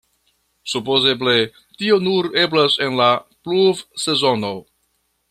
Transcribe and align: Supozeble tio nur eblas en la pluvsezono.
Supozeble 0.71 1.35
tio 1.81 1.99
nur 2.07 2.29
eblas 2.45 2.79
en 2.87 2.97
la 3.01 3.11
pluvsezono. 3.49 4.51